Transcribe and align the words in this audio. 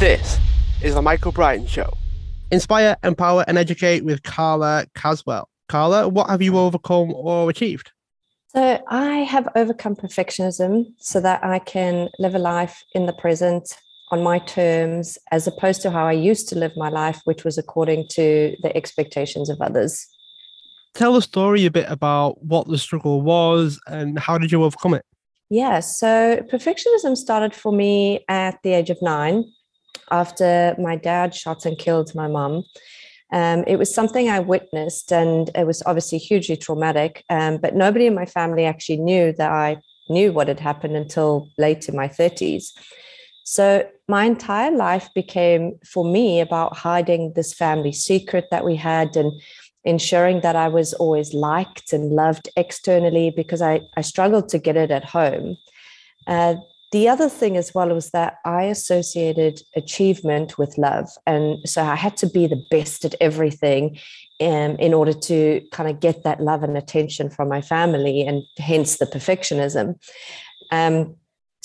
This 0.00 0.38
is 0.82 0.94
the 0.94 1.02
Michael 1.02 1.30
Brian 1.30 1.66
Show. 1.66 1.92
Inspire, 2.50 2.96
empower, 3.04 3.44
and 3.46 3.58
educate 3.58 4.02
with 4.02 4.22
Carla 4.22 4.86
Caswell. 4.94 5.50
Carla, 5.68 6.08
what 6.08 6.30
have 6.30 6.40
you 6.40 6.56
overcome 6.56 7.12
or 7.12 7.50
achieved? 7.50 7.90
So, 8.46 8.82
I 8.88 9.16
have 9.18 9.46
overcome 9.54 9.96
perfectionism 9.96 10.86
so 10.96 11.20
that 11.20 11.44
I 11.44 11.58
can 11.58 12.08
live 12.18 12.34
a 12.34 12.38
life 12.38 12.82
in 12.94 13.04
the 13.04 13.12
present 13.12 13.76
on 14.10 14.22
my 14.22 14.38
terms, 14.38 15.18
as 15.32 15.46
opposed 15.46 15.82
to 15.82 15.90
how 15.90 16.06
I 16.06 16.12
used 16.12 16.48
to 16.48 16.58
live 16.58 16.72
my 16.78 16.88
life, 16.88 17.20
which 17.24 17.44
was 17.44 17.58
according 17.58 18.06
to 18.12 18.56
the 18.62 18.74
expectations 18.74 19.50
of 19.50 19.60
others. 19.60 20.08
Tell 20.94 21.12
the 21.12 21.20
story 21.20 21.66
a 21.66 21.70
bit 21.70 21.90
about 21.90 22.42
what 22.42 22.66
the 22.68 22.78
struggle 22.78 23.20
was 23.20 23.78
and 23.86 24.18
how 24.18 24.38
did 24.38 24.50
you 24.50 24.64
overcome 24.64 24.94
it? 24.94 25.04
Yeah, 25.50 25.80
so 25.80 26.42
perfectionism 26.50 27.18
started 27.18 27.54
for 27.54 27.70
me 27.70 28.24
at 28.30 28.62
the 28.62 28.72
age 28.72 28.88
of 28.88 28.96
nine 29.02 29.44
after 30.10 30.74
my 30.78 30.96
dad 30.96 31.34
shot 31.34 31.66
and 31.66 31.78
killed 31.78 32.14
my 32.14 32.28
mum. 32.28 32.64
Um, 33.32 33.64
it 33.66 33.76
was 33.76 33.94
something 33.94 34.28
I 34.28 34.40
witnessed, 34.40 35.12
and 35.12 35.50
it 35.54 35.66
was 35.66 35.82
obviously 35.86 36.18
hugely 36.18 36.56
traumatic. 36.56 37.24
Um, 37.30 37.58
but 37.58 37.76
nobody 37.76 38.06
in 38.06 38.14
my 38.14 38.26
family 38.26 38.64
actually 38.64 38.98
knew 38.98 39.32
that 39.32 39.50
I 39.50 39.78
knew 40.08 40.32
what 40.32 40.48
had 40.48 40.60
happened 40.60 40.96
until 40.96 41.48
late 41.56 41.88
in 41.88 41.94
my 41.94 42.08
30s. 42.08 42.72
So 43.44 43.88
my 44.08 44.24
entire 44.24 44.70
life 44.70 45.08
became 45.14 45.78
for 45.84 46.04
me 46.04 46.40
about 46.40 46.76
hiding 46.76 47.32
this 47.34 47.54
family 47.54 47.92
secret 47.92 48.46
that 48.50 48.64
we 48.64 48.76
had 48.76 49.16
and 49.16 49.32
ensuring 49.84 50.40
that 50.42 50.56
I 50.56 50.68
was 50.68 50.92
always 50.94 51.32
liked 51.32 51.92
and 51.92 52.12
loved 52.12 52.48
externally 52.56 53.32
because 53.34 53.62
I, 53.62 53.80
I 53.96 54.02
struggled 54.02 54.48
to 54.50 54.58
get 54.58 54.76
it 54.76 54.90
at 54.90 55.04
home. 55.04 55.56
Uh, 56.26 56.56
the 56.92 57.08
other 57.08 57.28
thing 57.28 57.56
as 57.56 57.72
well 57.74 57.94
was 57.94 58.10
that 58.10 58.38
I 58.44 58.64
associated 58.64 59.60
achievement 59.76 60.58
with 60.58 60.76
love. 60.76 61.08
And 61.26 61.58
so 61.68 61.82
I 61.82 61.94
had 61.94 62.16
to 62.18 62.26
be 62.28 62.46
the 62.48 62.64
best 62.70 63.04
at 63.04 63.14
everything 63.20 63.98
um, 64.40 64.76
in 64.76 64.92
order 64.92 65.12
to 65.12 65.60
kind 65.70 65.88
of 65.88 66.00
get 66.00 66.24
that 66.24 66.40
love 66.40 66.62
and 66.64 66.76
attention 66.76 67.30
from 67.30 67.48
my 67.48 67.60
family, 67.60 68.22
and 68.22 68.42
hence 68.58 68.96
the 68.96 69.06
perfectionism. 69.06 69.94
Um, 70.72 71.16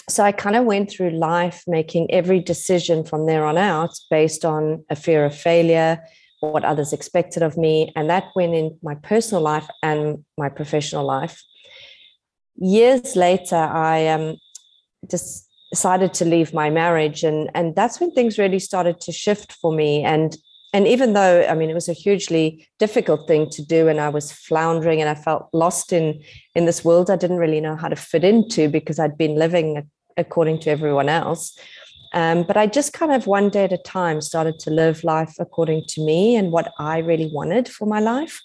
so 0.08 0.24
I 0.24 0.32
kind 0.32 0.56
of 0.56 0.66
went 0.66 0.92
through 0.92 1.12
life 1.12 1.64
making 1.66 2.12
every 2.12 2.40
decision 2.40 3.04
from 3.04 3.26
there 3.26 3.46
on 3.46 3.58
out 3.58 3.98
based 4.12 4.46
on 4.46 4.86
a 4.92 4.96
fear 4.96 5.26
of 5.26 5.36
failure, 5.36 6.04
what 6.42 6.64
others 6.64 6.94
expected 6.94 7.42
of 7.42 7.58
me. 7.58 7.92
And 7.96 8.10
that 8.10 8.26
went 8.36 8.54
in 8.54 8.78
my 8.84 8.96
personal 8.96 9.42
life 9.42 9.68
and 9.82 10.24
my 10.38 10.50
professional 10.50 11.06
life. 11.06 11.42
Years 12.58 13.16
later, 13.16 13.56
I 13.56 14.08
um, 14.08 14.38
just 15.10 15.50
decided 15.72 16.14
to 16.16 16.26
leave 16.26 16.54
my 16.54 16.70
marriage. 16.70 17.24
And, 17.24 17.50
and 17.54 17.76
that's 17.76 18.00
when 18.00 18.12
things 18.12 18.38
really 18.38 18.60
started 18.60 19.00
to 19.02 19.12
shift 19.12 19.54
for 19.54 19.74
me. 19.74 20.04
And 20.04 20.38
and 20.74 20.88
even 20.88 21.14
though 21.14 21.48
i 21.48 21.56
mean 21.56 21.70
it 21.70 21.74
was 21.74 21.88
a 21.88 21.94
hugely 21.94 22.68
difficult 22.80 23.26
thing 23.28 23.50
to 23.50 23.64
do 23.64 23.88
and 23.88 24.02
i 24.02 24.10
was 24.10 24.34
floundering 24.34 25.00
and 25.00 25.10
i 25.10 25.16
felt 25.16 25.48
lost 25.54 25.94
in 25.94 26.22
in 26.54 26.66
this 26.66 26.84
world 26.84 27.10
i 27.10 27.16
didn't 27.16 27.38
really 27.38 27.62
know 27.62 27.78
how 27.78 27.88
to 27.88 27.96
fit 27.96 28.26
into 28.26 28.68
because 28.68 29.00
i'd 29.00 29.18
been 29.18 29.36
living 29.36 29.90
according 30.18 30.60
to 30.60 30.70
everyone 30.70 31.08
else 31.08 31.58
um, 32.16 32.44
but 32.44 32.56
I 32.56 32.66
just 32.66 32.94
kind 32.94 33.12
of 33.12 33.28
one 33.28 33.50
day 33.50 33.66
at 33.66 33.74
a 33.74 33.78
time 33.78 34.22
started 34.22 34.58
to 34.60 34.70
live 34.70 35.04
life 35.04 35.36
according 35.38 35.84
to 35.90 36.02
me 36.02 36.38
and 36.38 36.50
what 36.50 36.72
I 36.80 37.00
really 37.00 37.30
wanted 37.32 37.68
for 37.68 37.86
my 37.86 38.00
life. 38.00 38.42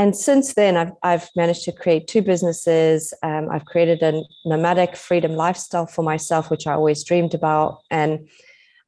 And 0.00 0.16
since 0.16 0.54
then, 0.54 0.78
I've, 0.78 0.92
I've 1.02 1.28
managed 1.36 1.64
to 1.64 1.72
create 1.72 2.06
two 2.06 2.22
businesses. 2.22 3.12
Um, 3.22 3.50
I've 3.50 3.66
created 3.66 4.02
a 4.02 4.22
nomadic 4.46 4.96
freedom 4.96 5.32
lifestyle 5.32 5.84
for 5.84 6.02
myself, 6.02 6.50
which 6.50 6.66
I 6.66 6.72
always 6.72 7.04
dreamed 7.04 7.34
about. 7.34 7.82
And 7.90 8.26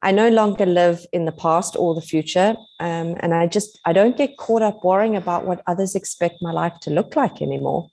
I 0.01 0.11
no 0.11 0.29
longer 0.29 0.65
live 0.65 1.05
in 1.13 1.25
the 1.25 1.31
past 1.31 1.75
or 1.77 1.93
the 1.93 2.01
future. 2.01 2.55
Um, 2.79 3.15
and 3.19 3.31
I 3.31 3.45
just, 3.45 3.79
I 3.85 3.93
don't 3.93 4.17
get 4.17 4.37
caught 4.37 4.63
up 4.63 4.83
worrying 4.83 5.15
about 5.15 5.45
what 5.45 5.61
others 5.67 5.93
expect 5.93 6.37
my 6.41 6.51
life 6.51 6.79
to 6.81 6.89
look 6.89 7.15
like 7.15 7.43
anymore. 7.43 7.91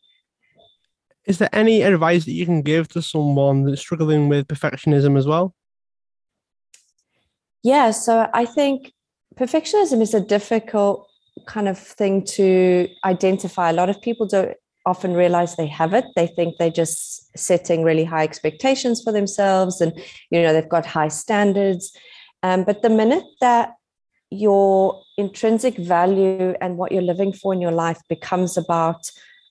Is 1.27 1.37
there 1.37 1.51
any 1.55 1.83
advice 1.83 2.25
that 2.25 2.33
you 2.33 2.47
can 2.47 2.63
give 2.63 2.89
to 2.89 3.03
someone 3.03 3.65
that's 3.65 3.83
struggling 3.83 4.31
with 4.31 4.49
perfectionism 4.49 5.19
as 5.19 5.27
well? 5.27 5.55
Yeah, 7.63 7.91
so 7.91 8.31
I 8.33 8.47
think 8.47 8.95
perfectionism 9.37 10.01
is 10.01 10.15
a 10.15 10.21
difficult 10.23 11.10
kind 11.47 11.69
of 11.69 11.79
thing 11.79 12.25
to 12.25 12.89
identify. 13.05 13.71
A 13.71 13.75
lot 13.75 13.91
of 13.91 14.01
people 14.01 14.27
don't 14.27 14.57
often 14.87 15.15
realize 15.15 15.57
they 15.57 15.67
have 15.67 15.95
it. 15.95 16.05
They 16.17 16.27
think 16.27 16.57
they're 16.57 16.71
just 16.71 17.37
setting 17.39 17.83
really 17.83 18.05
high 18.05 18.25
expectations 18.25 19.03
for 19.03 19.13
themselves 19.13 19.81
and, 19.81 19.93
you 20.31 20.43
know, 20.43 20.53
they've 20.53 20.69
got 20.69 20.87
high 20.87 21.09
standards. 21.09 21.97
Um, 22.43 22.65
but 22.65 22.83
the 22.83 22.89
minute 22.89 23.25
that 23.41 23.75
your 24.31 25.03
intrinsic 25.19 25.77
value 25.77 26.55
and 26.61 26.77
what 26.79 26.93
you're 26.93 27.03
living 27.03 27.33
for 27.33 27.53
in 27.53 27.61
your 27.61 27.73
life 27.73 28.01
becomes 28.09 28.57
about 28.57 29.11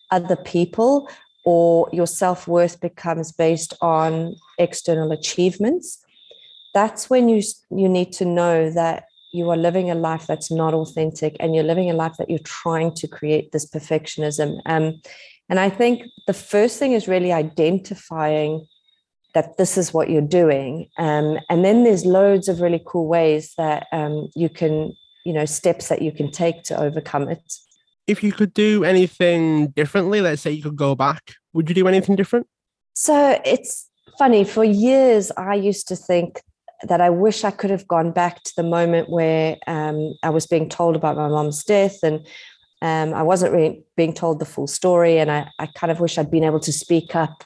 other 0.09 0.35
people 0.35 1.09
or 1.45 1.89
your 1.93 2.07
self-worth 2.07 2.79
becomes 2.79 3.31
based 3.31 3.73
on 3.81 4.35
external 4.57 5.11
achievements 5.11 6.03
that's 6.73 7.09
when 7.09 7.29
you 7.29 7.41
you 7.71 7.89
need 7.89 8.11
to 8.13 8.25
know 8.25 8.69
that 8.71 9.05
you 9.31 9.49
are 9.49 9.57
living 9.57 9.89
a 9.89 9.95
life 9.95 10.27
that's 10.27 10.51
not 10.51 10.73
authentic 10.73 11.35
and 11.39 11.53
you're 11.53 11.63
living 11.63 11.89
a 11.89 11.93
life 11.93 12.15
that 12.17 12.29
you're 12.29 12.39
trying 12.39 12.93
to 12.95 13.07
create 13.07 13.51
this 13.51 13.69
perfectionism. 13.69 14.59
Um, 14.65 15.01
and 15.49 15.59
i 15.59 15.69
think 15.69 16.03
the 16.27 16.33
first 16.33 16.77
thing 16.77 16.93
is 16.93 17.07
really 17.07 17.31
identifying 17.31 18.67
that 19.33 19.57
this 19.57 19.77
is 19.77 19.93
what 19.93 20.09
you're 20.09 20.21
doing. 20.21 20.89
Um, 20.97 21.37
and 21.49 21.63
then 21.63 21.83
there's 21.83 22.03
loads 22.03 22.47
of 22.47 22.61
really 22.61 22.81
cool 22.85 23.07
ways 23.07 23.53
that 23.57 23.85
um, 23.91 24.27
you 24.35 24.49
can 24.49 24.93
you 25.25 25.33
know 25.33 25.45
steps 25.45 25.89
that 25.89 26.01
you 26.01 26.11
can 26.11 26.31
take 26.31 26.63
to 26.63 26.79
overcome 26.79 27.29
it. 27.29 27.53
If 28.07 28.23
you 28.23 28.31
could 28.31 28.53
do 28.53 28.83
anything 28.83 29.67
differently 29.67 30.21
let's 30.21 30.41
say 30.41 30.51
you 30.51 30.63
could 30.63 30.75
go 30.75 30.95
back 30.95 31.35
would 31.53 31.69
you 31.69 31.75
do 31.75 31.87
anything 31.87 32.15
different? 32.15 32.47
So 32.93 33.39
it's 33.45 33.89
funny 34.17 34.43
for 34.43 34.65
years 34.65 35.31
i 35.37 35.55
used 35.55 35.87
to 35.87 35.95
think 35.95 36.41
that 36.87 37.01
I 37.01 37.09
wish 37.09 37.43
I 37.43 37.51
could 37.51 37.69
have 37.69 37.87
gone 37.87 38.11
back 38.11 38.43
to 38.43 38.55
the 38.55 38.63
moment 38.63 39.09
where 39.09 39.57
um, 39.67 40.13
I 40.23 40.29
was 40.29 40.47
being 40.47 40.69
told 40.69 40.95
about 40.95 41.17
my 41.17 41.27
mom's 41.27 41.63
death 41.63 41.99
and 42.03 42.25
um, 42.81 43.13
I 43.13 43.23
wasn't 43.23 43.53
really 43.53 43.83
being 43.97 44.13
told 44.13 44.39
the 44.39 44.45
full 44.45 44.67
story. 44.67 45.17
And 45.17 45.29
I, 45.29 45.49
I 45.59 45.65
kind 45.67 45.91
of 45.91 45.99
wish 45.99 46.17
I'd 46.17 46.31
been 46.31 46.45
able 46.45 46.61
to 46.61 46.71
speak 46.71 47.15
up 47.15 47.43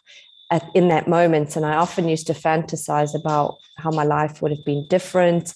at, 0.51 0.69
in 0.75 0.89
that 0.89 1.07
moment. 1.07 1.55
And 1.55 1.65
I 1.65 1.75
often 1.75 2.07
used 2.07 2.27
to 2.27 2.33
fantasize 2.33 3.19
about 3.19 3.57
how 3.77 3.89
my 3.89 4.03
life 4.03 4.41
would 4.41 4.51
have 4.51 4.63
been 4.65 4.85
different, 4.89 5.55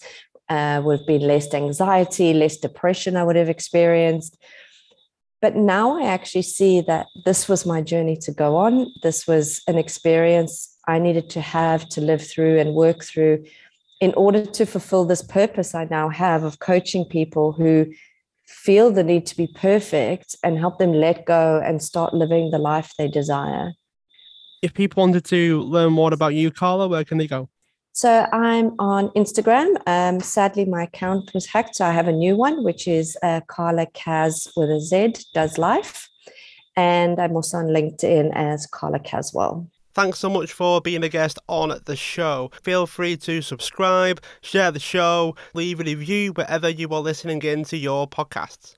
uh, 0.49 0.81
would 0.83 0.99
have 0.99 1.07
been 1.07 1.21
less 1.21 1.53
anxiety, 1.53 2.33
less 2.33 2.57
depression 2.57 3.15
I 3.15 3.23
would 3.23 3.35
have 3.35 3.49
experienced. 3.49 4.37
But 5.39 5.55
now 5.55 5.99
I 5.99 6.07
actually 6.07 6.41
see 6.41 6.81
that 6.81 7.05
this 7.25 7.47
was 7.47 7.63
my 7.63 7.81
journey 7.81 8.17
to 8.17 8.31
go 8.31 8.55
on. 8.55 8.91
This 9.03 9.27
was 9.27 9.61
an 9.67 9.77
experience 9.77 10.75
I 10.87 10.97
needed 10.97 11.29
to 11.31 11.41
have 11.41 11.87
to 11.89 12.01
live 12.01 12.25
through 12.25 12.59
and 12.59 12.73
work 12.73 13.03
through 13.03 13.45
in 13.99 14.13
order 14.13 14.45
to 14.45 14.65
fulfill 14.65 15.05
this 15.05 15.21
purpose 15.21 15.73
I 15.73 15.85
now 15.85 16.09
have 16.09 16.43
of 16.43 16.59
coaching 16.59 17.05
people 17.05 17.51
who 17.51 17.87
feel 18.45 18.91
the 18.91 19.03
need 19.03 19.25
to 19.27 19.35
be 19.35 19.47
perfect 19.47 20.35
and 20.43 20.57
help 20.57 20.79
them 20.79 20.93
let 20.93 21.25
go 21.25 21.61
and 21.63 21.81
start 21.81 22.13
living 22.13 22.51
the 22.51 22.59
life 22.59 22.93
they 22.97 23.07
desire. 23.07 23.73
If 24.61 24.73
people 24.73 25.01
wanted 25.01 25.25
to 25.25 25.61
learn 25.61 25.93
more 25.93 26.13
about 26.13 26.33
you, 26.33 26.51
Carla, 26.51 26.87
where 26.87 27.03
can 27.03 27.17
they 27.17 27.27
go? 27.27 27.49
So 27.91 28.27
I'm 28.31 28.75
on 28.79 29.09
Instagram. 29.09 29.75
Um, 29.87 30.19
sadly, 30.19 30.65
my 30.65 30.83
account 30.83 31.33
was 31.33 31.47
hacked, 31.47 31.75
so 31.75 31.85
I 31.85 31.91
have 31.91 32.07
a 32.07 32.11
new 32.11 32.35
one, 32.35 32.63
which 32.63 32.87
is 32.87 33.17
uh, 33.23 33.41
Carla 33.47 33.87
Caz 33.87 34.47
with 34.55 34.69
a 34.69 34.79
Z 34.79 35.15
does 35.33 35.57
life, 35.57 36.07
and 36.75 37.19
I'm 37.19 37.35
also 37.35 37.57
on 37.57 37.67
LinkedIn 37.67 38.31
as 38.35 38.67
Carla 38.67 38.99
Caswell. 38.99 39.67
Thanks 39.97 40.19
so 40.19 40.29
much 40.29 40.53
for 40.53 40.79
being 40.79 41.03
a 41.03 41.09
guest 41.09 41.39
on 41.49 41.73
the 41.85 41.95
show. 41.95 42.51
Feel 42.61 42.85
free 42.85 43.17
to 43.17 43.41
subscribe, 43.41 44.21
share 44.41 44.69
the 44.69 44.79
show, 44.79 45.35
leave 45.55 45.79
a 45.79 45.83
review 45.85 46.33
wherever 46.33 46.69
you 46.69 46.87
are 46.89 47.01
listening 47.01 47.41
into 47.41 47.77
your 47.77 48.07
podcasts. 48.07 48.76